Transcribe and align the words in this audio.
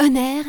Honneur. 0.00 0.44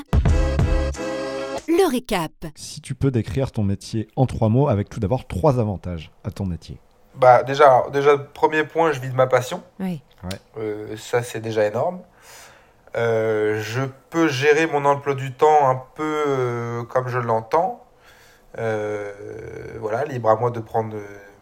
Le 1.67 1.89
récap. 1.89 2.31
Si 2.55 2.81
tu 2.81 2.93
peux 2.93 3.09
décrire 3.09 3.51
ton 3.51 3.63
métier 3.63 4.07
en 4.15 4.27
trois 4.27 4.47
mots, 4.47 4.67
avec 4.67 4.89
tout 4.89 4.99
d'abord 4.99 5.27
trois 5.27 5.59
avantages 5.59 6.11
à 6.23 6.29
ton 6.29 6.45
métier. 6.45 6.79
Bah 7.15 7.41
déjà, 7.41 7.65
alors, 7.65 7.89
déjà 7.89 8.15
premier 8.15 8.63
point, 8.63 8.91
je 8.91 8.99
vis 8.99 9.09
de 9.09 9.15
ma 9.15 9.25
passion. 9.25 9.63
Oui. 9.79 10.03
Euh, 10.57 10.95
ça 10.97 11.23
c'est 11.23 11.39
déjà 11.39 11.65
énorme. 11.65 11.99
Euh, 12.95 13.59
je 13.61 13.81
peux 14.11 14.27
gérer 14.27 14.67
mon 14.67 14.85
emploi 14.85 15.15
du 15.15 15.33
temps 15.33 15.67
un 15.67 15.81
peu 15.95 16.23
euh, 16.27 16.83
comme 16.83 17.07
je 17.07 17.17
l'entends. 17.17 17.83
Euh, 18.59 19.11
voilà, 19.79 20.05
libre 20.05 20.29
à 20.29 20.35
moi 20.35 20.51
de 20.51 20.59
prendre 20.59 20.95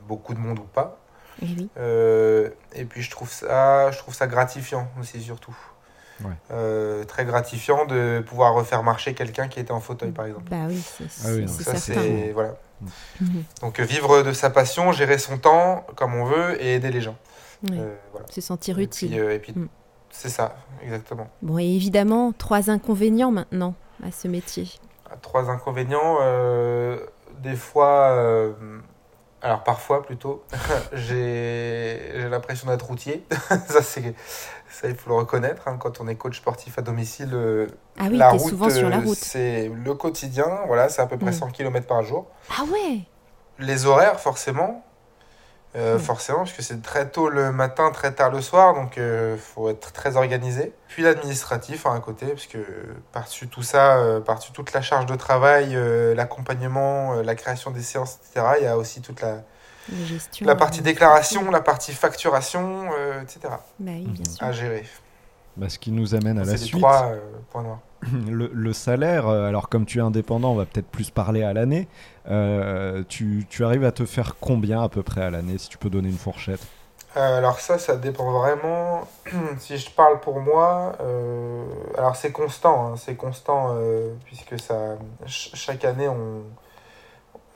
beaucoup 0.07 0.33
de 0.33 0.39
monde 0.39 0.59
ou 0.59 0.63
pas. 0.73 0.97
Oui. 1.41 1.69
Euh, 1.77 2.49
et 2.73 2.85
puis 2.85 3.01
je 3.01 3.11
trouve 3.11 3.31
ça, 3.31 3.91
je 3.91 3.97
trouve 3.97 4.13
ça 4.13 4.27
gratifiant 4.27 4.87
aussi 4.97 5.21
surtout. 5.21 5.55
Ouais. 6.23 6.31
Euh, 6.51 7.03
très 7.03 7.25
gratifiant 7.25 7.85
de 7.85 8.23
pouvoir 8.27 8.53
refaire 8.53 8.81
marcher 8.83 9.13
quelqu'un 9.13 9.47
qui 9.47 9.59
était 9.59 9.71
en 9.71 9.79
fauteuil 9.79 10.11
par 10.11 10.25
exemple. 10.25 10.49
Bah 10.49 10.65
oui, 10.67 10.81
c'est 10.83 11.03
Ah 11.25 11.29
oui, 11.33 11.47
certain. 11.47 12.01
voilà. 12.33 12.55
Mhm. 13.21 13.43
Donc 13.61 13.79
euh, 13.79 13.83
vivre 13.83 14.23
de 14.23 14.31
sa 14.33 14.49
passion, 14.49 14.91
gérer 14.91 15.17
son 15.19 15.37
temps 15.37 15.85
comme 15.95 16.15
on 16.15 16.25
veut 16.25 16.61
et 16.63 16.75
aider 16.75 16.89
les 16.91 17.01
gens. 17.01 17.15
Ouais. 17.69 17.77
Euh, 17.79 17.95
voilà. 18.11 18.25
Se 18.29 18.41
sentir 18.41 18.79
Et 18.79 18.83
utile. 18.83 19.09
puis, 19.09 19.19
euh, 19.19 19.33
et 19.33 19.39
puis 19.39 19.53
Mm. 19.55 19.67
c'est 20.11 20.29
ça, 20.29 20.55
exactement. 20.83 21.27
Bon, 21.41 21.57
et 21.59 21.65
évidemment, 21.65 22.31
trois 22.31 22.69
inconvénients 22.69 23.31
maintenant 23.31 23.73
à 24.03 24.11
ce 24.11 24.27
métier. 24.27 24.67
Trois 25.21 25.49
inconvénients. 25.49 26.17
euh, 26.21 26.99
des 27.41 27.55
fois, 27.55 28.09
euh, 28.13 28.53
alors 29.47 29.63
parfois 29.63 30.03
plutôt, 30.03 30.43
j'ai 30.93 31.99
l'impression 32.29 32.67
d'être 32.67 32.85
routier. 32.85 33.25
ça, 33.69 33.79
il 34.89 34.95
faut 34.95 35.09
le 35.09 35.15
reconnaître. 35.15 35.67
hein, 35.67 35.77
quand 35.79 36.01
on 36.01 36.07
est 36.07 36.15
coach 36.15 36.37
sportif 36.37 36.77
à 36.77 36.81
domicile, 36.81 37.29
euh, 37.33 37.67
Ah 37.97 38.07
oui, 38.11 38.17
la 38.17 38.31
t'es 38.31 38.37
route, 38.37 38.49
souvent 38.49 38.69
sur 38.69 38.89
la 38.89 38.97
euh, 38.97 39.01
route. 39.01 39.17
c'est 39.17 39.71
le 39.73 39.93
quotidien. 39.93 40.59
Voilà, 40.67 40.89
c'est 40.89 41.01
à 41.01 41.07
peu 41.07 41.17
près 41.17 41.31
Mm. 41.31 41.33
100 41.33 41.47
km 41.51 41.87
par 41.87 42.03
jour. 42.03 42.27
Ah 42.51 42.63
ouais 42.65 42.99
Les 43.59 43.85
horaires, 43.85 44.19
forcément. 44.19 44.83
Euh, 45.75 45.97
Mm. 45.97 45.99
Forcément, 45.99 46.39
parce 46.39 46.53
que 46.53 46.61
c'est 46.63 46.81
très 46.81 47.07
tôt 47.09 47.29
le 47.29 47.51
matin, 47.51 47.91
très 47.91 48.11
tard 48.11 48.31
le 48.31 48.41
soir, 48.41 48.73
donc 48.73 48.97
il 48.97 49.37
faut 49.37 49.69
être 49.69 49.91
très 49.91 50.15
organisé. 50.17 50.73
Puis 50.87 51.03
l'administratif 51.03 51.85
hein, 51.85 51.93
à 51.95 51.99
côté, 51.99 52.25
parce 52.27 52.47
que 52.47 52.57
par-dessus 53.11 53.47
tout 53.47 53.61
ça, 53.61 53.97
euh, 53.97 54.19
par-dessus 54.19 54.53
toute 54.53 54.73
la 54.73 54.81
charge 54.81 55.05
de 55.05 55.15
travail, 55.15 55.75
euh, 55.75 56.15
l'accompagnement, 56.15 57.15
euh, 57.15 57.21
la 57.23 57.35
création 57.35 57.69
des 57.71 57.81
séances, 57.83 58.17
etc., 58.31 58.45
il 58.59 58.63
y 58.63 58.67
a 58.67 58.77
aussi 58.77 59.01
toute 59.01 59.21
la, 59.21 59.43
La 59.91 60.05
gestion. 60.05 60.47
la 60.47 60.55
partie 60.55 60.79
euh, 60.79 60.83
déclaration, 60.83 61.51
la 61.51 61.61
partie 61.61 61.93
facturation, 61.93 62.89
euh, 62.97 63.21
etc., 63.21 63.39
Bah 63.79 63.91
oui, 63.93 64.05
bien 64.07 64.25
sûr. 64.25 64.43
à 64.47 64.51
gérer. 64.53 64.83
Bah, 65.57 65.69
ce 65.69 65.79
qui 65.79 65.91
nous 65.91 66.13
amène 66.13 66.37
à 66.37 66.45
la 66.45 66.55
suite. 66.57 66.81
trois 66.81 67.11
euh, 67.11 67.19
points 67.51 67.63
noirs. 67.63 67.79
Le, 68.29 68.51
le 68.53 68.73
salaire, 68.73 69.27
euh, 69.27 69.47
alors 69.47 69.69
comme 69.69 69.85
tu 69.85 69.97
es 69.97 70.01
indépendant, 70.01 70.51
on 70.51 70.55
va 70.55 70.65
peut-être 70.65 70.87
plus 70.87 71.09
parler 71.09 71.43
à 71.43 71.53
l'année. 71.53 71.87
Euh, 72.29 73.03
tu, 73.09 73.45
tu 73.49 73.65
arrives 73.65 73.83
à 73.83 73.91
te 73.91 74.05
faire 74.05 74.35
combien 74.39 74.83
à 74.83 74.89
peu 74.89 75.01
près 75.01 75.23
à 75.23 75.31
l'année, 75.31 75.57
si 75.57 75.67
tu 75.69 75.77
peux 75.79 75.89
donner 75.89 76.09
une 76.09 76.17
fourchette? 76.17 76.61
Euh, 77.15 77.37
alors 77.39 77.59
ça, 77.59 77.79
ça 77.79 77.95
dépend 77.95 78.31
vraiment. 78.39 79.07
si 79.59 79.77
je 79.77 79.89
parle 79.89 80.19
pour 80.19 80.39
moi, 80.39 80.95
alors 81.97 82.15
c'est 82.15 82.31
constant, 82.31 82.87
hein, 82.93 82.95
c'est 82.95 83.15
constant 83.15 83.75
puisque 84.25 84.59
ça, 84.59 84.97
ch- 85.21 85.51
chaque 85.55 85.83
année 85.83 86.07
on, 86.07 86.43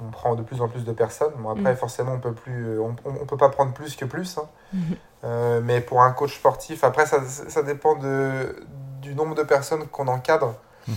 on 0.06 0.12
prend 0.12 0.36
de 0.36 0.42
plus 0.44 0.62
en 0.62 0.68
plus 0.68 0.84
de 0.84 0.92
personnes. 0.92 1.34
Bon 1.38 1.50
après 1.50 1.74
Mm. 1.74 1.78
forcément 1.78 2.14
on 2.14 2.20
peut 2.20 2.34
plus, 2.34 2.68
euh, 2.68 2.80
on, 2.82 2.96
on- 3.06 3.22
on 3.22 3.26
peut 3.26 3.38
pas 3.38 3.50
prendre 3.50 3.74
plus 3.74 3.96
que 3.96 4.06
plus. 4.06 4.38
hein. 4.38 4.48
Mhm. 4.74 4.96
Euh, 5.24 5.62
mais 5.64 5.82
pour 5.82 6.02
un 6.02 6.12
coach 6.12 6.36
sportif, 6.36 6.84
après 6.84 7.06
ça, 7.06 7.22
ça 7.26 7.62
dépend 7.64 7.96
de, 7.96 8.56
du 9.02 9.14
nombre 9.14 9.36
de 9.36 9.44
personnes 9.44 9.86
qu'on 9.88 10.08
encadre. 10.08 10.56
Mhm. 10.88 10.96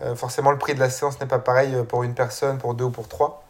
Euh, 0.00 0.14
forcément, 0.14 0.50
le 0.50 0.58
prix 0.58 0.74
de 0.74 0.80
la 0.80 0.90
séance 0.90 1.18
n'est 1.20 1.26
pas 1.26 1.38
pareil 1.38 1.74
pour 1.88 2.02
une 2.02 2.14
personne, 2.14 2.58
pour 2.58 2.74
deux 2.74 2.84
ou 2.84 2.90
pour 2.90 3.08
trois. 3.08 3.44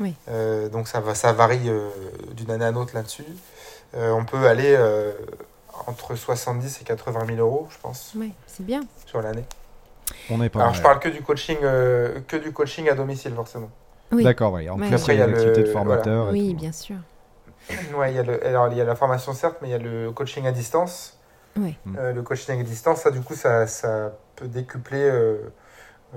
Oui. 0.00 0.14
Euh, 0.28 0.68
donc 0.68 0.88
ça, 0.88 1.00
va, 1.00 1.14
ça 1.14 1.32
varie 1.32 1.68
euh, 1.68 1.88
d'une 2.32 2.50
année 2.50 2.64
à 2.64 2.70
l'autre 2.70 2.94
là-dessus. 2.94 3.24
Euh, 3.96 4.10
on 4.12 4.24
peut 4.24 4.46
aller 4.46 4.74
euh, 4.76 5.12
entre 5.86 6.14
70 6.14 6.80
et 6.80 6.84
80 6.84 7.26
000 7.26 7.38
euros, 7.38 7.66
je 7.70 7.78
pense, 7.78 8.12
Ouais, 8.16 8.30
c'est 8.46 8.64
bien. 8.64 8.80
sur 9.06 9.20
l'année. 9.22 9.44
On 10.30 10.40
est 10.42 10.48
pas 10.48 10.60
Alors 10.60 10.70
mal. 10.70 10.76
je 10.78 10.82
parle 10.82 10.98
que 11.00 11.08
du 11.08 11.22
coaching, 11.22 11.58
euh, 11.62 12.20
que 12.26 12.36
du 12.36 12.52
coaching 12.52 12.88
à 12.88 12.94
domicile 12.94 13.34
forcément. 13.34 13.70
Oui. 14.12 14.24
D'accord, 14.24 14.52
oui. 14.54 14.68
En 14.70 14.78
Ouais. 14.78 14.86
plus, 14.88 14.94
Après, 14.96 15.14
il 15.14 15.18
y 15.18 15.22
a 15.22 15.26
l'activité 15.26 15.60
le- 15.60 15.66
de 15.66 15.72
formateur. 15.72 16.28
Oui, 16.32 16.50
tout. 16.52 16.56
bien 16.60 16.72
sûr. 16.72 16.96
ouais, 17.96 18.12
il 18.12 18.16
y 18.16 18.18
a 18.18 18.22
le, 18.22 18.46
alors 18.46 18.68
il 18.68 18.78
y 18.78 18.80
a 18.80 18.84
la 18.84 18.94
formation 18.96 19.32
certes, 19.34 19.58
mais 19.60 19.68
il 19.68 19.72
y 19.72 19.74
a 19.74 19.78
le 19.78 20.10
coaching 20.12 20.46
à 20.46 20.52
distance. 20.52 21.18
Oui. 21.56 21.74
Euh, 21.98 22.12
le 22.12 22.22
coaching 22.22 22.58
à 22.60 22.62
distance, 22.62 23.00
ça 23.02 23.10
du 23.10 23.20
coup, 23.20 23.34
ça, 23.34 23.66
ça 23.66 24.12
peut 24.36 24.46
décupler 24.48 25.00
euh, 25.02 25.38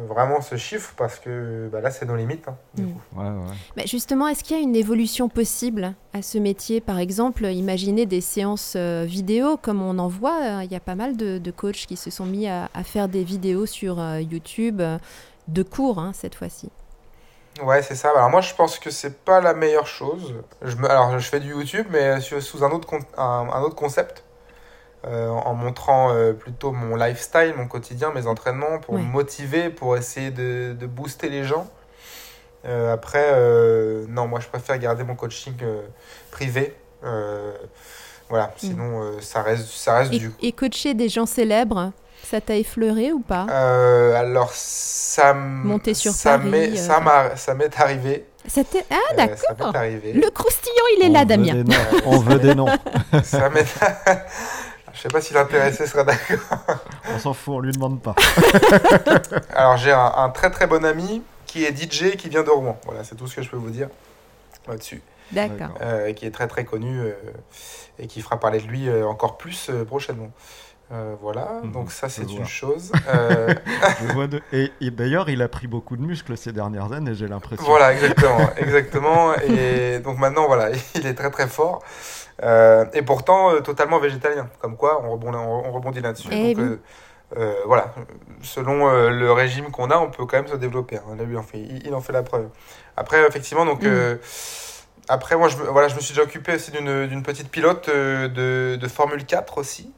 vraiment 0.07 0.39
ce 0.41 0.55
chiffre 0.55 0.93
parce 0.95 1.19
que 1.19 1.67
bah, 1.71 1.81
là, 1.81 1.91
c'est 1.91 2.05
nos 2.05 2.15
limites. 2.15 2.47
hein, 2.47 2.55
du 2.75 2.83
Mm. 2.83 2.93
coup. 2.93 3.01
Ouais, 3.19 3.25
ouais. 3.29 3.55
Mais 3.75 3.87
justement, 3.87 4.27
est-ce 4.27 4.43
qu'il 4.43 4.55
y 4.55 4.59
a 4.59 4.63
une 4.63 4.75
évolution 4.75 5.27
possible 5.29 5.93
à 6.13 6.21
ce 6.21 6.37
métier? 6.37 6.79
Par 6.79 6.99
exemple, 6.99 7.45
imaginez 7.45 8.05
des 8.05 8.21
séances 8.21 8.73
euh, 8.77 9.03
vidéo, 9.05 9.57
comme 9.57 9.81
on 9.81 9.97
en 9.99 10.07
voit. 10.07 10.59
euh, 10.59 10.63
Il 10.63 10.71
y 10.71 10.75
a 10.75 10.79
pas 10.79 10.95
mal 10.95 11.17
de, 11.17 11.39
de 11.39 11.51
coachs 11.51 11.85
qui 11.87 11.97
se 11.97 12.09
sont 12.11 12.25
mis 12.25 12.47
à, 12.47 12.69
à 12.73 12.83
faire 12.83 13.09
des 13.09 13.23
vidéos 13.23 13.65
sur 13.65 13.99
euh, 13.99 14.21
YouTube, 14.21 14.79
euh, 14.79 14.97
de 15.47 15.63
cours 15.63 15.99
hein, 15.99 16.11
cette 16.13 16.35
fois-ci. 16.35 16.69
Ouais, 17.61 17.81
c'est 17.83 17.95
ça. 17.95 18.11
Alors 18.11 18.29
moi, 18.29 18.41
je 18.41 18.53
pense 18.55 18.79
que 18.79 18.89
c'est 18.89 19.23
pas 19.23 19.41
la 19.41 19.53
meilleure 19.53 19.87
chose. 19.87 20.35
Je 20.61 20.75
me... 20.77 20.89
Alors, 20.89 21.19
je 21.19 21.27
fais 21.27 21.39
du 21.39 21.49
YouTube, 21.49 21.87
mais 21.89 22.21
sur- 22.21 22.41
sous 22.41 22.63
un 22.63 22.71
autre, 22.71 22.87
con- 22.87 22.99
un, 23.17 23.49
un 23.53 23.61
autre 23.61 23.75
concept, 23.75 24.23
euh, 25.05 25.29
en 25.29 25.53
montrant 25.53 26.13
euh, 26.13 26.33
plutôt 26.33 26.71
mon 26.71 26.95
lifestyle, 26.95 27.53
mon 27.57 27.67
quotidien, 27.67 28.11
mes 28.13 28.27
entraînements, 28.27 28.79
pour 28.79 28.95
me 28.95 29.03
motiver, 29.03 29.69
pour 29.69 29.97
essayer 29.97 30.31
de, 30.31 30.73
de 30.79 30.85
booster 30.85 31.29
les 31.29 31.43
gens. 31.43 31.67
Euh, 32.65 32.93
après, 32.93 33.31
euh, 33.33 34.05
non, 34.07 34.27
moi, 34.27 34.39
je 34.39 34.47
préfère 34.47 34.77
garder 34.77 35.03
mon 35.03 35.15
coaching 35.15 35.55
euh, 35.63 35.81
privé. 36.29 36.75
Euh, 37.03 37.53
voilà, 38.29 38.53
sinon, 38.55 39.01
euh, 39.01 39.19
ça 39.19 39.41
reste, 39.41 39.65
ça 39.65 39.97
reste 39.97 40.13
Et, 40.13 40.19
du... 40.19 40.31
et 40.41 40.51
coacher 40.51 40.93
des 40.93 41.09
gens 41.09 41.25
célèbres, 41.25 41.91
ça 42.29 42.41
t'a 42.41 42.55
effleuré 42.55 43.11
ou 43.11 43.19
pas 43.19 43.45
Euh, 43.49 44.13
alors, 44.15 44.51
ça... 44.53 45.31
m- 45.31 45.61
Monter 45.63 45.93
sur 45.93 46.13
ça 46.13 46.37
Paris, 46.37 46.49
m'est- 46.49 46.71
euh, 46.71 46.75
ça 46.75 46.99
m'a- 46.99 47.35
ça 47.35 47.53
m'est 47.53 47.79
arrivé. 47.79 48.25
Ça 48.47 48.63
t'est- 48.63 48.85
Ah, 48.89 48.95
Euh, 49.11 49.15
d'accord. 49.15 49.37
ça 49.37 49.53
m'est 49.71 49.77
arrivé. 49.77 50.13
Le 50.13 50.29
croustillant, 50.29 50.83
il 50.97 51.03
est 51.05 51.09
On 51.09 51.13
là, 51.13 51.25
Damien. 51.25 51.63
On 52.05 52.17
veut 52.19 52.39
des 52.39 52.55
noms. 52.55 52.67
Ça 53.23 53.49
m'est... 53.49 53.65
Je 54.93 54.99
sais 54.99 55.07
pas 55.09 55.21
si 55.21 55.33
l'intéressé 55.33 55.87
sera 55.87 56.03
d'accord. 56.03 56.39
On 57.15 57.17
s'en 57.19 57.33
fout, 57.33 57.53
on 57.55 57.59
lui 57.59 57.71
demande 57.71 58.01
pas. 58.01 58.13
Alors 59.55 59.77
j'ai 59.77 59.91
un, 59.91 60.11
un 60.17 60.29
très 60.29 60.51
très 60.51 60.67
bon 60.67 60.83
ami 60.85 61.21
qui 61.45 61.63
est 61.65 61.71
DJ 61.75 62.17
qui 62.17 62.27
vient 62.29 62.43
de 62.43 62.49
Rouen. 62.49 62.77
Voilà, 62.85 63.03
c'est 63.03 63.15
tout 63.15 63.25
ce 63.27 63.35
que 63.37 63.41
je 63.41 63.49
peux 63.49 63.57
vous 63.57 63.69
dire 63.69 63.87
là-dessus. 64.67 65.01
D'accord. 65.31 65.69
Euh, 65.81 66.11
qui 66.13 66.25
est 66.25 66.31
très 66.31 66.47
très 66.47 66.65
connu 66.65 66.99
euh, 66.99 67.13
et 67.99 68.07
qui 68.07 68.21
fera 68.21 68.37
parler 68.39 68.59
de 68.59 68.67
lui 68.67 68.89
euh, 68.89 69.05
encore 69.07 69.37
plus 69.37 69.69
euh, 69.69 69.85
prochainement. 69.85 70.29
Euh, 70.93 71.15
voilà, 71.21 71.61
Mhm, 71.63 71.71
donc 71.71 71.91
ça 71.91 72.09
c'est 72.09 72.23
une 72.29 72.45
chose. 72.45 72.91
Euh, 73.07 73.53
Je 74.01 74.07
vois 74.13 74.27
de- 74.27 74.41
Et, 74.51 74.71
et 74.81 74.91
d'ailleurs, 74.91 75.29
il 75.29 75.41
a 75.41 75.47
pris 75.47 75.67
beaucoup 75.67 75.95
de 75.95 76.01
muscles 76.01 76.35
ces 76.37 76.51
dernières 76.51 76.91
années, 76.91 77.13
j'ai 77.15 77.27
l'impression. 77.29 77.63
voilà, 77.65 77.93
exactement, 77.93 78.49
exactement. 78.57 79.33
Et 79.35 79.99
donc 79.99 80.17
maintenant, 80.17 80.47
voilà, 80.47 80.69
il 80.95 81.05
est 81.07 81.13
très 81.13 81.31
très 81.31 81.47
fort. 81.47 81.81
Euh, 82.43 82.85
et 82.93 83.03
pourtant 83.03 83.51
euh, 83.53 83.61
totalement 83.61 83.99
végétalien. 83.99 84.49
Comme 84.59 84.75
quoi, 84.75 85.01
on 85.05 85.11
rebondit, 85.11 85.37
on, 85.37 85.67
on 85.67 85.71
rebondit 85.71 86.01
là-dessus. 86.01 86.27
Eh 86.31 86.53
Donc, 86.55 86.65
euh, 86.65 86.81
euh, 87.37 87.53
voilà, 87.65 87.93
selon 88.41 88.89
euh, 88.89 89.09
le 89.11 89.31
régime 89.31 89.71
qu'on 89.71 89.91
a, 89.91 89.97
on 89.97 90.09
peut 90.09 90.25
quand 90.25 90.37
même 90.37 90.47
se 90.47 90.55
développer. 90.55 90.97
hein. 90.97 91.15
Là, 91.17 91.23
lui, 91.23 91.37
en 91.37 91.43
fait, 91.43 91.59
il, 91.59 91.87
il 91.87 91.93
en 91.93 92.01
fait 92.01 92.11
la 92.13 92.23
preuve. 92.23 92.49
Après, 92.97 93.25
effectivement, 93.25 93.65
donc, 93.65 93.83
Mm. 93.83 93.87
euh, 93.87 94.15
après, 95.07 95.35
moi, 95.37 95.47
je, 95.47 95.57
me- 95.57 95.69
voilà, 95.69 95.87
je 95.87 95.95
me 95.95 95.99
suis 96.01 96.13
déjà 96.13 96.23
occupé 96.23 96.55
aussi 96.55 96.71
d'une 96.71 97.07
d'une 97.07 97.23
petite 97.23 97.49
pilote 97.49 97.89
de, 97.89 98.75
de 98.75 98.87
Formule 98.87 99.25
4 99.25 99.57
aussi. 99.57 99.93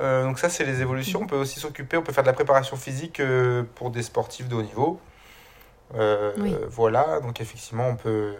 Euh, 0.00 0.24
donc 0.24 0.38
ça, 0.38 0.48
c'est 0.48 0.64
les 0.64 0.80
évolutions. 0.80 1.20
On 1.22 1.26
peut 1.26 1.36
aussi 1.36 1.60
s'occuper, 1.60 1.96
on 1.96 2.02
peut 2.02 2.12
faire 2.12 2.24
de 2.24 2.28
la 2.28 2.32
préparation 2.34 2.76
physique 2.76 3.20
euh, 3.20 3.62
pour 3.76 3.90
des 3.90 4.02
sportifs 4.02 4.48
de 4.48 4.54
haut 4.56 4.62
niveau. 4.62 5.00
Euh, 5.94 6.32
Oui. 6.38 6.54
Voilà, 6.68 7.20
donc 7.20 7.40
effectivement, 7.40 7.88
on 7.88 7.96
peut, 7.96 8.34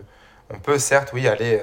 on 0.52 0.58
peut 0.58 0.78
certes, 0.78 1.12
oui, 1.12 1.28
aller, 1.28 1.62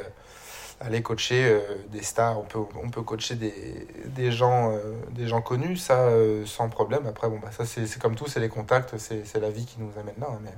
aller 0.79 1.01
coacher 1.01 1.59
des 1.89 2.01
stars, 2.03 2.39
on 2.39 2.43
peut, 2.43 2.59
on 2.81 2.89
peut 2.89 3.01
coacher 3.01 3.35
des, 3.35 3.87
des, 4.05 4.31
gens, 4.31 4.73
des 5.09 5.27
gens 5.27 5.41
connus, 5.41 5.77
ça, 5.77 6.07
sans 6.45 6.69
problème. 6.69 7.05
Après, 7.07 7.27
bon, 7.29 7.39
bah, 7.39 7.49
ça, 7.51 7.65
c'est 7.65 7.99
comme 7.99 8.15
tout, 8.15 8.27
c'est 8.27 8.39
les 8.39 8.49
contacts, 8.49 8.97
c'est 8.97 9.39
la 9.39 9.49
vie 9.49 9.65
qui 9.65 9.77
nous 9.79 9.91
amène 9.99 10.15
là. 10.19 10.27
hein, 10.29 10.39
mais, 10.43 10.51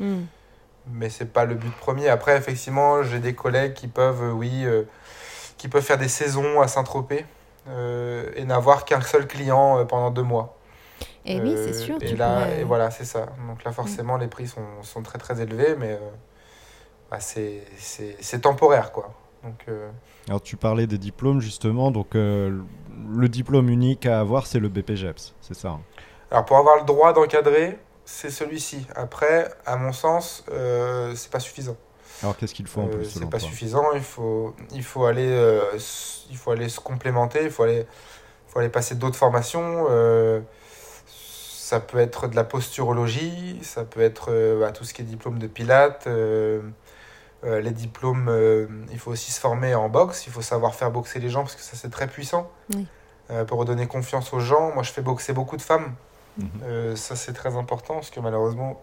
Hmm. 0.00 0.24
mais 0.86 1.10
c'est 1.10 1.26
pas 1.30 1.44
le 1.44 1.54
but 1.54 1.76
premier. 1.76 2.08
Après, 2.08 2.34
effectivement, 2.36 3.02
j'ai 3.02 3.18
des 3.18 3.34
collègues 3.34 3.74
qui 3.74 3.86
peuvent, 3.86 4.32
oui, 4.34 4.64
qui 5.58 5.68
peuvent 5.68 5.84
faire 5.84 5.98
des 5.98 6.08
saisons 6.08 6.60
à 6.62 6.68
Saint-Tropez 6.68 7.26
euh, 7.68 8.30
et 8.36 8.44
n'avoir 8.44 8.84
qu'un 8.84 9.00
seul 9.00 9.26
client 9.26 9.78
euh, 9.78 9.84
pendant 9.84 10.10
deux 10.10 10.22
mois. 10.22 10.56
Et 11.24 11.36
Eh 11.36 11.40
oui, 11.40 11.52
Euh, 11.54 11.66
c'est 11.66 11.74
sûr. 11.74 11.96
Et 12.00 12.06
tu 12.06 12.16
là, 12.16 12.34
pourrais- 12.44 12.56
Mm. 12.56 12.60
et 12.60 12.64
voilà, 12.64 12.90
c'est 12.90 13.04
ça. 13.04 13.26
Donc 13.48 13.64
là, 13.64 13.72
forcément, 13.72 14.16
les 14.16 14.28
prix 14.28 14.46
sont, 14.48 14.82
sont 14.82 15.02
très 15.02 15.18
très 15.18 15.40
élevés, 15.40 15.76
mais 15.78 15.92
euh, 15.92 15.98
bah, 17.10 17.20
c'est 17.20 17.62
c'est- 17.76 18.16
c'est 18.20 18.40
temporaire, 18.40 18.92
quoi. 18.92 19.12
Donc, 19.44 19.64
euh, 19.68 19.90
Alors, 20.28 20.42
tu 20.42 20.56
parlais 20.56 20.86
des 20.86 20.98
diplômes, 20.98 21.40
justement. 21.40 21.90
Donc, 21.90 22.14
euh, 22.14 22.60
le 23.08 23.28
diplôme 23.28 23.68
unique 23.70 24.06
à 24.06 24.20
avoir, 24.20 24.46
c'est 24.46 24.58
le 24.60 24.68
BPGEPS, 24.68 25.34
c'est 25.40 25.54
ça 25.54 25.68
hein 25.70 25.80
Alors 26.30 26.44
pour 26.44 26.56
avoir 26.58 26.76
le 26.76 26.84
droit 26.84 27.12
d'encadrer, 27.12 27.78
c'est 28.04 28.30
celui-ci. 28.30 28.86
Après, 28.94 29.50
à 29.66 29.76
mon 29.76 29.92
sens, 29.92 30.44
euh, 30.52 31.14
c'est 31.16 31.30
pas 31.32 31.40
suffisant. 31.40 31.76
Alors 32.22 32.36
qu'est-ce 32.36 32.54
qu'il 32.54 32.66
faut 32.66 32.82
en 32.82 32.86
Euh, 32.88 32.90
plus 32.90 33.04
c'est 33.10 33.20
pas 33.20 33.38
toi 33.38 33.48
suffisant. 33.48 33.92
Il 33.94 34.02
faut, 34.02 34.54
il 34.72 34.82
faut 34.82 35.04
aller, 35.06 35.28
euh, 35.30 35.62
il 36.30 36.36
faut 36.36 36.50
aller 36.50 36.68
se 36.68 36.80
complémenter. 36.80 37.44
Il 37.44 37.50
faut 37.50 37.62
aller, 37.62 37.86
faut 38.48 38.58
aller 38.58 38.68
passer 38.68 38.94
d'autres 38.94 39.16
formations. 39.16 39.86
euh, 39.90 40.40
ça 41.06 41.78
peut 41.78 41.98
être 41.98 42.26
de 42.26 42.34
la 42.34 42.42
posturologie, 42.42 43.60
ça 43.62 43.84
peut 43.84 44.00
être 44.00 44.32
euh, 44.32 44.58
bah, 44.58 44.72
tout 44.72 44.82
ce 44.84 44.92
qui 44.92 45.02
est 45.02 45.04
diplôme 45.04 45.38
de 45.38 45.46
pilates. 45.46 46.06
euh, 46.08 46.60
euh, 47.44 47.60
les 47.60 47.70
diplômes, 47.70 48.26
euh, 48.28 48.66
il 48.92 48.98
faut 48.98 49.12
aussi 49.12 49.30
se 49.32 49.40
former 49.40 49.74
en 49.74 49.88
boxe. 49.88 50.26
Il 50.26 50.32
faut 50.32 50.42
savoir 50.42 50.74
faire 50.74 50.90
boxer 50.90 51.20
les 51.20 51.30
gens 51.30 51.42
parce 51.42 51.54
que 51.54 51.62
ça 51.62 51.76
c'est 51.76 51.88
très 51.90 52.06
puissant. 52.08 52.50
Oui. 52.74 52.86
Euh, 53.30 53.44
pour 53.44 53.58
redonner 53.60 53.86
confiance 53.86 54.32
aux 54.32 54.40
gens. 54.40 54.72
Moi, 54.74 54.82
je 54.82 54.90
fais 54.90 55.00
boxer 55.02 55.32
beaucoup 55.32 55.56
de 55.56 55.62
femmes. 55.62 55.94
Mhm. 56.38 56.48
Euh, 56.64 56.96
ça, 56.96 57.14
c'est 57.14 57.32
très 57.32 57.54
important 57.56 57.94
parce 57.94 58.10
que 58.10 58.18
malheureusement, 58.18 58.82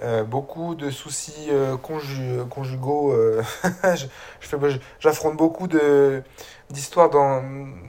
euh, 0.00 0.24
beaucoup 0.24 0.74
de 0.74 0.90
soucis 0.90 1.48
euh, 1.50 1.76
conju- 1.76 2.48
conjugaux. 2.48 3.12
euh, 3.12 3.42
j'affronte 5.00 5.36
beaucoup 5.36 5.68
d'histoires 6.70 7.10
dans, 7.10 7.42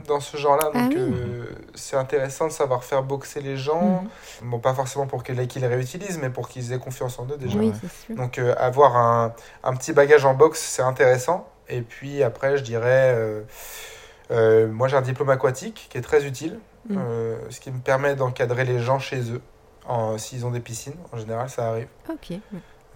dans 0.06 0.20
ce 0.20 0.36
genre-là. 0.36 0.70
Ah 0.74 0.78
Donc, 0.82 0.92
oui. 0.94 1.00
euh, 1.00 1.44
c'est 1.74 1.96
intéressant 1.96 2.46
de 2.46 2.52
savoir 2.52 2.84
faire 2.84 3.02
boxer 3.02 3.40
les 3.40 3.56
gens. 3.56 4.02
Mhm. 4.42 4.50
Bon, 4.50 4.58
pas 4.60 4.74
forcément 4.74 5.06
pour 5.06 5.24
qu'ils, 5.24 5.46
qu'ils 5.48 5.62
les 5.62 5.68
réutilisent, 5.68 6.18
mais 6.20 6.30
pour 6.30 6.48
qu'ils 6.48 6.72
aient 6.72 6.78
confiance 6.78 7.18
en 7.18 7.26
eux 7.26 7.36
déjà. 7.36 7.58
Oui, 7.58 7.72
sûr. 8.06 8.16
Donc, 8.16 8.38
euh, 8.38 8.54
avoir 8.58 8.96
un, 8.96 9.32
un 9.64 9.74
petit 9.74 9.92
bagage 9.92 10.24
en 10.24 10.34
boxe, 10.34 10.60
c'est 10.60 10.82
intéressant. 10.82 11.48
Et 11.68 11.80
puis 11.82 12.22
après, 12.22 12.58
je 12.58 12.62
dirais. 12.62 13.16
moi, 14.30 14.88
j'ai 14.88 14.96
un 14.96 15.02
diplôme 15.02 15.30
aquatique 15.30 15.86
qui 15.90 15.98
est 15.98 16.02
très 16.02 16.24
utile, 16.24 16.58
Mm. 16.86 16.98
ce 17.48 17.60
qui 17.60 17.70
me 17.70 17.78
permet 17.78 18.14
d'encadrer 18.14 18.66
les 18.66 18.78
gens 18.78 18.98
chez 18.98 19.32
eux, 19.32 19.40
s'ils 20.18 20.44
ont 20.46 20.50
des 20.50 20.60
piscines. 20.60 20.94
En 21.12 21.18
général, 21.18 21.48
ça 21.50 21.68
arrive. 21.68 21.88
Ok. 22.10 22.38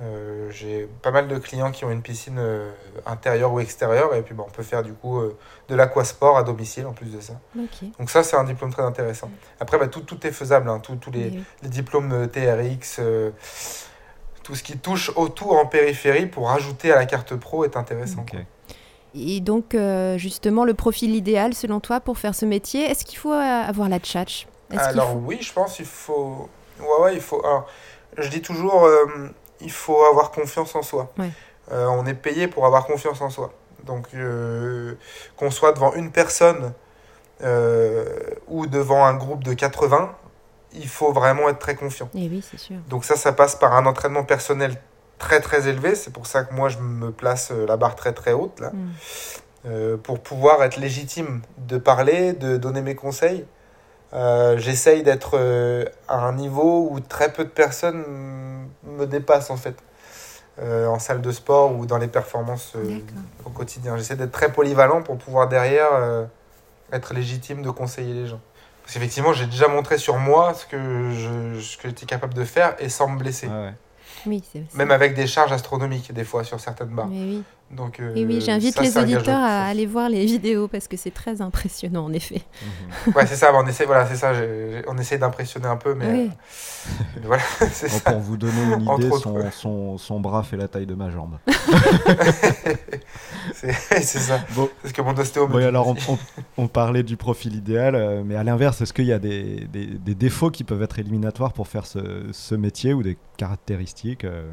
Euh, 0.01 0.49
j'ai 0.53 0.89
pas 1.03 1.11
mal 1.11 1.27
de 1.27 1.37
clients 1.39 1.73
qui 1.73 1.85
ont 1.85 1.91
une 1.91 2.03
piscine 2.03 2.37
euh, 2.39 2.71
intérieure 3.05 3.53
ou 3.53 3.59
extérieure, 3.59 4.15
et 4.15 4.23
puis 4.23 4.33
bah, 4.33 4.45
on 4.47 4.51
peut 4.51 4.63
faire 4.63 4.85
du 4.85 4.93
coup 4.93 5.19
euh, 5.19 5.37
de 5.69 5.75
l'aquasport 5.75 6.39
à 6.39 6.45
domicile 6.45 6.87
en 6.87 6.93
plus 6.93 7.13
de 7.13 7.21
ça. 7.21 7.33
Ok. 7.59 7.89
Donc, 7.99 8.09
ça, 8.09 8.23
c'est 8.23 8.37
un 8.37 8.45
diplôme 8.45 8.73
très 8.73 8.85
intéressant. 8.85 9.29
Après, 9.59 9.77
bah, 9.77 9.89
tout, 9.89 10.03
tout 10.03 10.25
est 10.25 10.31
faisable, 10.31 10.69
hein, 10.71 10.79
tous 10.79 10.95
tous 10.97 11.11
les, 11.11 11.25
Oui, 11.25 11.31
oui. 11.39 11.43
les 11.63 11.69
diplômes 11.69 12.29
TRX, 12.29 12.99
euh, 13.01 13.31
tout 14.45 14.55
ce 14.55 14.63
qui 14.63 14.79
touche 14.79 15.11
autour 15.17 15.57
en 15.59 15.67
périphérie 15.67 16.27
pour 16.27 16.51
ajouter 16.53 16.93
à 16.93 16.95
la 16.95 17.05
carte 17.07 17.35
pro 17.35 17.65
est 17.65 17.77
intéressant. 17.77 18.21
Ok. 18.21 18.37
Et 19.17 19.41
donc, 19.41 19.75
euh, 19.75 20.17
justement, 20.17 20.65
le 20.65 20.75
profil 20.75 21.17
idéal, 21.17 21.55
selon 21.55 21.81
toi, 21.81 21.99
pour 21.99 22.19
faire 22.19 22.37
ce 22.37 22.45
métier, 22.47 22.83
est-ce 22.89 23.05
qu'il 23.05 23.19
faut 23.19 23.33
avoir 23.33 23.89
la 23.89 23.99
tchatch? 23.99 24.47
Alors 24.71 25.11
faut- 25.13 25.23
oui, 25.25 25.39
je 25.41 25.53
pense 25.53 25.75
qu'il 25.75 25.87
faut... 25.87 26.49
Ouais, 26.81 27.05
ouais, 27.05 27.15
il 27.15 27.21
faut... 27.21 27.45
alors, 27.45 27.67
je 28.17 28.29
dis 28.29 28.43
toujours, 28.43 28.85
euh, 28.85 29.07
il 29.61 29.71
faut 29.71 30.03
avoir 30.05 30.31
confiance 30.31 30.75
en 30.75 30.83
soi. 30.83 31.13
Ouais. 31.19 31.31
Euh, 31.73 31.87
on 31.87 32.07
est 32.07 32.15
payé 32.15 32.49
pour 32.49 32.67
avoir 32.67 32.87
confiance 32.87 33.21
en 33.21 33.31
soi. 33.31 33.53
Donc, 33.85 34.07
euh, 34.15 34.95
qu'on 35.37 35.51
soit 35.51 35.73
devant 35.73 35.95
une 35.95 36.11
personne 36.11 36.73
ou 38.49 38.67
devant 38.67 39.05
un 39.05 39.15
groupe 39.15 39.45
de 39.45 39.55
80, 39.55 40.13
il 40.73 40.89
faut 40.89 41.13
vraiment 41.13 41.49
être 41.49 41.61
très 41.61 41.77
confiant. 41.77 42.09
Eh 42.15 42.29
oui, 42.29 42.45
c'est 42.49 42.59
sûr. 42.59 42.77
Donc 42.89 43.05
ça, 43.05 43.17
ça 43.17 43.33
passe 43.33 43.55
par 43.55 43.75
un 43.75 43.87
entraînement 43.87 44.25
personnel 44.25 44.75
très 45.19 45.41
très 45.41 45.69
élevé. 45.69 45.95
C'est 45.95 46.13
pour 46.13 46.27
ça 46.27 46.43
que 46.43 46.53
moi, 46.53 46.69
je 46.69 46.79
me 46.79 47.13
place 47.13 47.53
la 47.53 47.77
barre 47.77 47.95
très 47.95 48.13
très 48.13 48.33
haute 48.33 48.59
là, 48.59 48.73
Mm. 48.73 48.91
Euh, 49.67 49.97
pour 49.97 50.21
pouvoir 50.21 50.63
être 50.63 50.77
légitime 50.77 51.43
de 51.59 51.79
parler, 51.79 52.33
de 52.33 52.57
donner 52.57 52.81
mes 52.81 52.95
conseils. 52.95 53.45
Euh, 54.15 54.57
J'essaye 54.59 55.03
d'être 55.03 55.33
euh, 55.35 55.85
à 56.09 56.19
un 56.21 56.33
niveau 56.33 56.89
où 56.91 57.01
très 57.01 57.33
peu 57.33 57.45
de 57.45 57.51
personnes 57.51 58.05
me 58.85 59.07
dépassent 59.07 59.51
en 59.51 59.57
fait, 59.57 59.77
Euh, 60.61 60.87
en 60.89 60.99
salle 60.99 61.21
de 61.21 61.31
sport 61.31 61.77
ou 61.77 61.87
dans 61.87 61.99
les 61.99 62.09
performances 62.09 62.73
euh, 62.75 62.99
au 63.47 63.51
quotidien. 63.51 63.97
J'essaie 63.97 64.17
d'être 64.17 64.33
très 64.33 64.51
polyvalent 64.51 65.03
pour 65.03 65.17
pouvoir 65.17 65.47
derrière 65.49 65.91
euh, 65.93 66.25
être 66.93 67.15
légitime 67.15 67.63
de 67.63 67.71
conseiller 67.71 68.13
les 68.15 68.27
gens. 68.27 68.41
Parce 68.83 68.95
qu'effectivement, 68.95 69.33
j'ai 69.33 69.47
déjà 69.47 69.69
montré 69.69 69.99
sur 69.99 70.17
moi 70.17 70.55
ce 70.55 70.67
que 70.67 71.11
je- 71.13 71.61
ce 71.61 71.77
que 71.77 71.89
j'étais 71.89 72.07
capable 72.07 72.35
de 72.35 72.43
faire 72.45 72.75
et 72.81 72.89
sans 72.89 73.07
me 73.09 73.19
blesser. 73.19 73.47
Ouais, 73.47 73.53
ouais. 73.67 73.75
Oui, 74.27 74.43
c'est 74.53 74.65
c'est- 74.69 74.77
Même 74.79 74.91
avec 74.91 75.15
des 75.15 75.29
charges 75.29 75.53
astronomiques, 75.53 76.13
des 76.13 76.25
fois, 76.25 76.43
sur 76.43 76.59
certaines 76.59 76.89
barres. 76.89 77.07
Mais 77.07 77.23
oui. 77.23 77.45
Donc, 77.71 78.01
euh, 78.01 78.15
Et 78.17 78.25
oui, 78.25 78.41
j'invite 78.41 78.75
ça, 78.75 78.83
les 78.83 78.97
auditeurs 78.97 79.39
à 79.43 79.67
aller 79.67 79.85
voir 79.85 80.09
les 80.09 80.25
vidéos 80.25 80.69
parce 80.69 80.89
que 80.89 80.97
c'est 80.97 81.11
très 81.11 81.43
impressionnant, 81.43 82.07
en 82.07 82.13
effet. 82.15 82.41
Mhm. 83.07 83.13
Ouais, 83.15 83.27
c'est 83.27 83.37
ça, 83.37 83.53
on 83.55 83.67
essaie, 83.67 83.85
voilà, 83.85 84.07
c'est 84.07 84.17
ça, 84.17 84.33
j'ai- 84.33 84.83
on 84.89 84.97
essaie 84.97 85.19
d'impressionner 85.19 85.67
un 85.67 85.77
peu, 85.77 85.95
mais 85.95 86.07
Oui. 86.07 86.31
euh, 86.31 87.21
voilà, 87.25 87.43
c'est 87.71 87.91
Bon, 87.91 87.99
ça. 87.99 88.13
pour 88.13 88.21
vous 88.21 88.37
donner 88.39 88.63
une 88.75 88.81
idée, 88.83 89.07
autres, 89.11 89.19
son, 89.19 89.33
ouais. 89.33 89.51
son, 89.53 89.99
son 89.99 90.19
bras 90.19 90.43
fait 90.45 90.57
la 90.57 90.67
taille 90.67 90.87
de 90.87 90.95
ma 90.95 91.11
jambe. 91.11 91.37
C'est 93.55 93.73
c'est 94.03 94.19
ça. 94.19 94.41
Bon. 94.55 94.69
C'est 94.83 94.89
ce 94.89 94.95
que 94.95 95.03
mon 95.03 95.17
ostéo 95.17 95.49
dit 95.49 95.63
alors 95.65 95.89
on, 95.89 95.97
on- 96.09 96.19
on 96.59 96.69
parlait 96.69 97.03
du 97.03 97.17
profil 97.17 97.55
idéal, 97.57 97.95
euh, 97.95 98.23
mais 98.25 98.37
à 98.37 98.45
l'inverse, 98.45 98.81
est-ce 98.81 98.93
qu'il 98.93 99.07
y 99.07 99.13
a 99.13 99.19
des, 99.19 99.67
des- 99.73 99.87
des 99.87 100.15
défauts 100.15 100.51
qui 100.51 100.65
peuvent 100.65 100.83
être 100.83 100.99
éliminatoires 100.99 101.53
pour 101.53 101.67
faire 101.69 101.87
ce, 101.87 102.27
ce 102.33 102.55
métier 102.55 102.93
ou 102.95 103.03
des 103.03 103.17
caractéristiques 103.37 104.25
euh, 104.25 104.49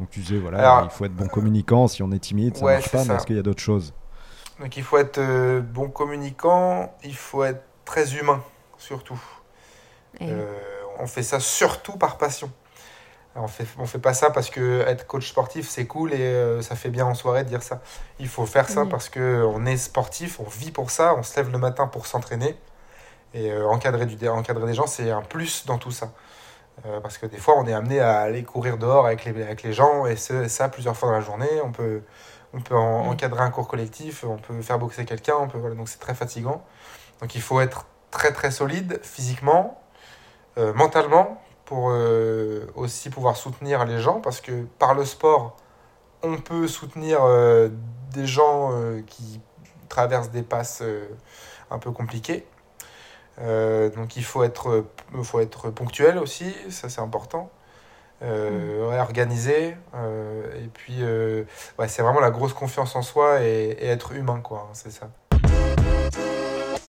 Donc 0.00 0.10
tu 0.10 0.20
disais, 0.20 0.38
voilà, 0.38 0.58
Alors, 0.58 0.84
il 0.84 0.90
faut 0.90 1.04
être 1.04 1.14
bon 1.14 1.28
communicant, 1.28 1.88
si 1.88 2.02
on 2.02 2.12
est 2.12 2.18
timide, 2.20 2.56
ça 2.56 2.64
ouais, 2.64 2.74
marche 2.74 2.90
pas, 2.90 3.04
mais 3.04 3.14
est-ce 3.14 3.26
qu'il 3.26 3.36
y 3.36 3.40
a 3.40 3.42
d'autres 3.42 3.62
choses? 3.62 3.94
Donc 4.60 4.76
il 4.76 4.82
faut 4.82 4.98
être 4.98 5.18
euh, 5.18 5.60
bon 5.60 5.88
communicant, 5.90 6.94
il 7.04 7.16
faut 7.16 7.44
être 7.44 7.62
très 7.84 8.14
humain, 8.16 8.42
surtout. 8.76 9.20
Euh, 10.20 10.58
on 10.98 11.06
fait 11.06 11.22
ça 11.22 11.40
surtout 11.40 11.96
par 11.96 12.18
passion. 12.18 12.50
Alors, 13.34 13.44
on 13.44 13.48
fait, 13.48 13.66
on 13.78 13.86
fait 13.86 13.98
pas 14.00 14.14
ça 14.14 14.30
parce 14.30 14.50
que 14.50 14.80
être 14.86 15.06
coach 15.06 15.28
sportif 15.28 15.68
c'est 15.68 15.86
cool 15.86 16.12
et 16.12 16.20
euh, 16.20 16.62
ça 16.62 16.74
fait 16.76 16.90
bien 16.90 17.06
en 17.06 17.14
soirée 17.14 17.44
de 17.44 17.48
dire 17.48 17.62
ça. 17.62 17.80
Il 18.18 18.28
faut 18.28 18.46
faire 18.46 18.68
ça 18.68 18.84
Oui. 18.84 18.88
parce 18.88 19.08
que 19.08 19.44
on 19.46 19.66
est 19.66 19.76
sportif, 19.76 20.40
on 20.40 20.44
vit 20.48 20.72
pour 20.72 20.90
ça, 20.90 21.14
on 21.16 21.22
se 21.22 21.36
lève 21.36 21.50
le 21.52 21.58
matin 21.58 21.86
pour 21.86 22.06
s'entraîner 22.06 22.56
et 23.34 23.50
euh, 23.52 23.68
encadrer, 23.68 24.06
du, 24.06 24.28
encadrer 24.28 24.66
des 24.66 24.74
gens 24.74 24.86
c'est 24.86 25.10
un 25.10 25.22
plus 25.22 25.66
dans 25.66 25.78
tout 25.78 25.90
ça. 25.92 26.12
Euh, 26.86 27.00
parce 27.00 27.18
que 27.18 27.26
des 27.26 27.38
fois 27.38 27.54
on 27.58 27.66
est 27.66 27.72
amené 27.72 27.98
à 28.00 28.20
aller 28.20 28.44
courir 28.44 28.78
dehors 28.78 29.06
avec 29.06 29.24
les, 29.24 29.42
avec 29.42 29.62
les 29.62 29.72
gens 29.72 30.06
et 30.06 30.16
ça 30.16 30.68
plusieurs 30.68 30.96
fois 30.96 31.08
dans 31.08 31.14
la 31.16 31.20
journée. 31.20 31.48
On 31.64 31.72
peut, 31.72 32.02
on 32.54 32.60
peut 32.60 32.76
en- 32.76 33.02
Oui. 33.02 33.08
encadrer 33.08 33.42
un 33.42 33.50
cours 33.50 33.66
collectif, 33.68 34.24
on 34.24 34.36
peut 34.36 34.60
faire 34.62 34.78
boxer 34.78 35.04
quelqu'un, 35.04 35.34
on 35.40 35.48
peut, 35.48 35.58
voilà, 35.58 35.74
donc 35.74 35.88
c'est 35.88 35.98
très 35.98 36.14
fatigant. 36.14 36.64
Donc 37.20 37.34
il 37.34 37.42
faut 37.42 37.60
être 37.60 37.86
très 38.10 38.32
très 38.32 38.50
solide 38.50 39.00
physiquement, 39.02 39.80
euh, 40.56 40.72
mentalement, 40.72 41.42
pour 41.64 41.90
euh, 41.90 42.66
aussi 42.74 43.10
pouvoir 43.10 43.36
soutenir 43.36 43.84
les 43.84 43.98
gens, 44.00 44.20
parce 44.20 44.40
que 44.40 44.64
par 44.78 44.94
le 44.94 45.04
sport, 45.04 45.56
on 46.22 46.36
peut 46.38 46.66
soutenir 46.66 47.20
des 48.10 48.26
gens 48.26 48.72
qui 49.06 49.40
traversent 49.88 50.30
des 50.30 50.42
passes 50.42 50.82
un 51.70 51.78
peu 51.78 51.90
compliquées. 51.92 52.46
Euh, 53.40 53.88
donc 53.90 54.16
il 54.16 54.24
faut 54.24 54.42
être, 54.42 54.84
il 55.14 55.24
faut 55.24 55.40
être 55.40 55.70
ponctuel 55.70 56.18
aussi, 56.18 56.54
ça 56.70 56.88
c'est 56.88 57.00
important. 57.00 57.50
Euh, 58.22 58.88
ouais, 58.90 58.98
organisé. 58.98 59.76
euh, 59.94 60.64
et 60.64 60.68
puis, 60.68 60.96
euh, 61.02 61.44
ouais, 61.78 61.88
c'est 61.88 62.02
vraiment 62.02 62.20
la 62.20 62.30
grosse 62.30 62.52
confiance 62.52 62.96
en 62.96 63.02
soi 63.02 63.42
et, 63.42 63.76
et 63.80 63.86
être 63.86 64.12
humain, 64.12 64.40
quoi. 64.40 64.66
hein, 64.68 64.74
c'est 64.74 64.90
ça. 64.90 65.08